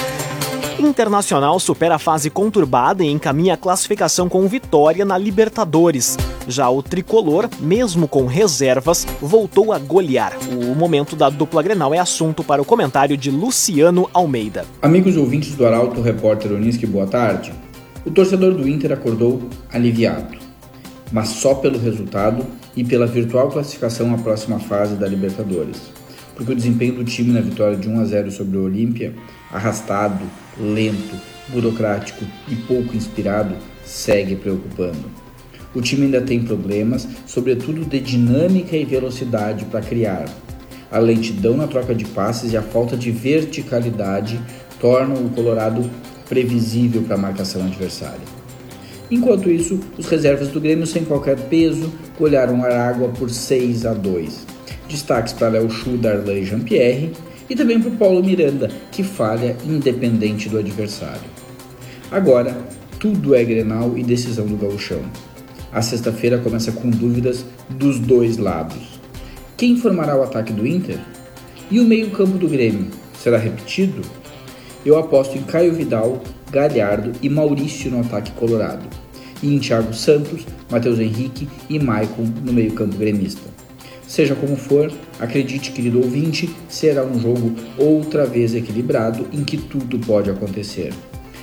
Internacional 0.86 1.58
supera 1.58 1.96
a 1.96 1.98
fase 1.98 2.30
conturbada 2.30 3.02
e 3.02 3.10
encaminha 3.10 3.54
a 3.54 3.56
classificação 3.56 4.28
com 4.28 4.46
vitória 4.46 5.04
na 5.04 5.16
Libertadores. 5.18 6.16
Já 6.46 6.68
o 6.68 6.82
tricolor, 6.82 7.48
mesmo 7.58 8.06
com 8.06 8.26
reservas, 8.26 9.06
voltou 9.20 9.72
a 9.72 9.78
golear. 9.78 10.32
O 10.50 10.74
momento 10.74 11.16
da 11.16 11.30
dupla 11.30 11.62
Grenal 11.62 11.94
é 11.94 11.98
assunto 11.98 12.44
para 12.44 12.60
o 12.60 12.64
comentário 12.64 13.16
de 13.16 13.30
Luciano 13.30 14.08
Almeida. 14.12 14.64
Amigos 14.82 15.16
ouvintes 15.16 15.54
do 15.54 15.66
Arauto, 15.66 16.00
repórter 16.00 16.52
Onisque, 16.52 16.86
boa 16.86 17.06
tarde. 17.06 17.52
O 18.04 18.10
torcedor 18.10 18.54
do 18.54 18.68
Inter 18.68 18.92
acordou 18.92 19.48
aliviado, 19.72 20.36
mas 21.10 21.28
só 21.28 21.54
pelo 21.54 21.78
resultado 21.78 22.44
e 22.76 22.84
pela 22.84 23.06
virtual 23.06 23.48
classificação 23.48 24.14
à 24.14 24.18
próxima 24.18 24.58
fase 24.58 24.94
da 24.96 25.08
Libertadores. 25.08 25.80
Porque 26.34 26.52
o 26.52 26.56
desempenho 26.56 26.94
do 26.94 27.04
time 27.04 27.32
na 27.32 27.40
vitória 27.40 27.76
de 27.76 27.88
1 27.88 28.00
a 28.00 28.04
0 28.04 28.30
sobre 28.30 28.58
o 28.58 28.64
Olímpia, 28.64 29.14
arrastado, 29.54 30.24
lento, 30.58 31.16
burocrático 31.48 32.24
e 32.48 32.56
pouco 32.56 32.96
inspirado, 32.96 33.54
segue 33.84 34.34
preocupando. 34.34 35.04
O 35.72 35.80
time 35.80 36.06
ainda 36.06 36.20
tem 36.20 36.42
problemas, 36.42 37.06
sobretudo 37.26 37.84
de 37.84 38.00
dinâmica 38.00 38.76
e 38.76 38.84
velocidade 38.84 39.64
para 39.66 39.80
criar. 39.80 40.24
A 40.90 40.98
lentidão 40.98 41.56
na 41.56 41.66
troca 41.66 41.94
de 41.94 42.04
passes 42.04 42.52
e 42.52 42.56
a 42.56 42.62
falta 42.62 42.96
de 42.96 43.10
verticalidade 43.10 44.40
tornam 44.80 45.24
o 45.24 45.30
Colorado 45.30 45.88
previsível 46.28 47.02
para 47.02 47.14
a 47.14 47.18
marcação 47.18 47.62
adversária. 47.62 48.34
Enquanto 49.10 49.50
isso, 49.50 49.78
os 49.98 50.06
reservas 50.06 50.48
do 50.48 50.60
Grêmio 50.60 50.86
sem 50.86 51.04
qualquer 51.04 51.38
peso 51.48 51.92
golearam 52.18 52.64
a 52.64 52.88
água 52.88 53.08
por 53.08 53.30
6 53.30 53.86
a 53.86 53.94
2. 53.94 54.46
Destaques 54.88 55.32
para 55.32 55.48
Léo 55.48 55.70
Chu, 55.70 55.96
Darlan 55.96 56.34
e 56.34 56.44
Jean-Pierre 56.44 57.12
e 57.48 57.54
também 57.54 57.80
para 57.80 57.90
o 57.90 57.96
Paulo 57.96 58.22
Miranda, 58.22 58.70
que 58.90 59.02
falha 59.02 59.56
independente 59.66 60.48
do 60.48 60.58
adversário. 60.58 61.22
Agora, 62.10 62.56
tudo 62.98 63.34
é 63.34 63.44
Grenal 63.44 63.96
e 63.98 64.02
decisão 64.02 64.46
do 64.46 64.56
gauchão. 64.56 65.02
A 65.72 65.82
sexta-feira 65.82 66.38
começa 66.38 66.72
com 66.72 66.88
dúvidas 66.88 67.44
dos 67.68 67.98
dois 67.98 68.36
lados. 68.38 69.00
Quem 69.56 69.76
formará 69.76 70.16
o 70.16 70.22
ataque 70.22 70.52
do 70.52 70.66
Inter? 70.66 70.98
E 71.70 71.80
o 71.80 71.84
meio-campo 71.84 72.38
do 72.38 72.48
Grêmio? 72.48 72.86
Será 73.18 73.38
repetido? 73.38 74.02
Eu 74.84 74.98
aposto 74.98 75.36
em 75.36 75.42
Caio 75.42 75.74
Vidal, 75.74 76.22
Galhardo 76.50 77.12
e 77.20 77.28
Maurício 77.28 77.90
no 77.90 78.00
ataque 78.00 78.32
colorado. 78.32 78.86
E 79.42 79.54
em 79.54 79.58
Thiago 79.58 79.92
Santos, 79.92 80.46
Matheus 80.70 80.98
Henrique 80.98 81.48
e 81.68 81.78
Maicon 81.78 82.24
no 82.44 82.52
meio-campo 82.52 82.96
gremista. 82.96 83.42
Seja 84.14 84.36
como 84.36 84.54
for, 84.54 84.92
acredite, 85.18 85.72
querido 85.72 86.00
ouvinte, 86.00 86.48
será 86.68 87.04
um 87.04 87.18
jogo 87.18 87.52
outra 87.76 88.24
vez 88.24 88.54
equilibrado 88.54 89.26
em 89.32 89.42
que 89.42 89.56
tudo 89.56 89.98
pode 89.98 90.30
acontecer. 90.30 90.92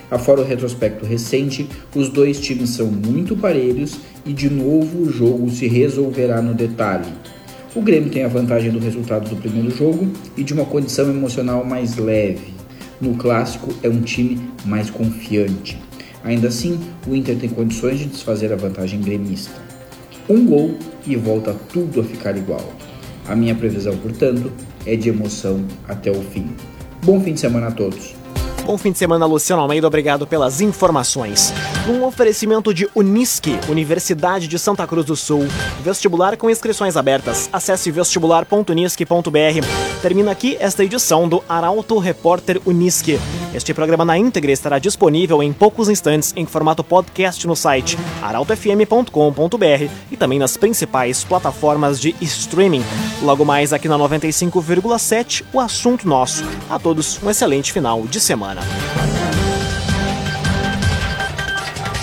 Afora 0.09 0.39
o 0.39 0.45
retrospecto 0.45 1.05
recente, 1.05 1.67
os 1.93 2.07
dois 2.07 2.39
times 2.39 2.69
são 2.69 2.87
muito 2.87 3.35
parelhos 3.35 3.99
e 4.25 4.31
de 4.31 4.49
novo 4.49 5.01
o 5.01 5.11
jogo 5.11 5.49
se 5.49 5.67
resolverá 5.67 6.41
no 6.41 6.53
detalhe. 6.53 7.11
O 7.75 7.81
Grêmio 7.81 8.09
tem 8.09 8.23
a 8.23 8.29
vantagem 8.29 8.71
do 8.71 8.79
resultado 8.79 9.29
do 9.29 9.35
primeiro 9.35 9.69
jogo 9.69 10.09
e 10.37 10.41
de 10.41 10.53
uma 10.53 10.63
condição 10.63 11.09
emocional 11.09 11.65
mais 11.65 11.97
leve. 11.97 12.53
No 13.01 13.17
clássico 13.17 13.75
é 13.83 13.89
um 13.89 13.99
time 13.99 14.49
mais 14.63 14.89
confiante. 14.89 15.77
Ainda 16.23 16.47
assim, 16.47 16.79
o 17.05 17.13
Inter 17.13 17.35
tem 17.35 17.49
condições 17.49 17.99
de 17.99 18.05
desfazer 18.05 18.53
a 18.53 18.55
vantagem 18.55 19.01
gremista. 19.01 19.70
Um 20.29 20.45
gol 20.45 20.75
e 21.05 21.15
volta 21.15 21.55
tudo 21.71 22.01
a 22.01 22.03
ficar 22.03 22.37
igual. 22.37 22.63
A 23.27 23.35
minha 23.35 23.55
previsão, 23.55 23.95
portanto, 23.97 24.51
é 24.85 24.95
de 24.95 25.09
emoção 25.09 25.63
até 25.87 26.11
o 26.11 26.21
fim. 26.21 26.49
Bom 27.03 27.19
fim 27.21 27.33
de 27.33 27.39
semana 27.39 27.67
a 27.67 27.71
todos. 27.71 28.13
Bom 28.65 28.77
fim 28.77 28.91
de 28.91 28.97
semana, 28.97 29.25
Luciano 29.25 29.61
Almeida. 29.61 29.87
Obrigado 29.87 30.27
pelas 30.27 30.61
informações. 30.61 31.53
Um 31.91 32.05
oferecimento 32.05 32.73
de 32.73 32.87
Unisque, 32.95 33.59
Universidade 33.67 34.47
de 34.47 34.57
Santa 34.57 34.87
Cruz 34.87 35.05
do 35.05 35.13
Sul. 35.13 35.45
Vestibular 35.83 36.37
com 36.37 36.49
inscrições 36.49 36.95
abertas. 36.95 37.49
Acesse 37.51 37.91
vestibular.unisque.br. 37.91 40.01
Termina 40.01 40.31
aqui 40.31 40.55
esta 40.61 40.85
edição 40.85 41.27
do 41.27 41.43
Arauto 41.49 41.99
Repórter 41.99 42.61
Unisque. 42.65 43.19
Este 43.53 43.73
programa 43.73 44.05
na 44.05 44.17
íntegra 44.17 44.53
estará 44.53 44.79
disponível 44.79 45.43
em 45.43 45.51
poucos 45.51 45.89
instantes 45.89 46.31
em 46.37 46.45
formato 46.45 46.81
podcast 46.81 47.45
no 47.45 47.57
site 47.57 47.97
arautofm.com.br 48.21 49.91
e 50.09 50.15
também 50.15 50.39
nas 50.39 50.55
principais 50.55 51.25
plataformas 51.25 51.99
de 51.99 52.15
streaming. 52.21 52.85
Logo 53.21 53.43
mais 53.43 53.73
aqui 53.73 53.89
na 53.89 53.97
95,7, 53.97 55.43
o 55.51 55.59
assunto 55.59 56.07
nosso. 56.07 56.45
A 56.69 56.79
todos 56.79 57.21
um 57.21 57.29
excelente 57.29 57.73
final 57.73 58.03
de 58.03 58.21
semana. 58.21 58.61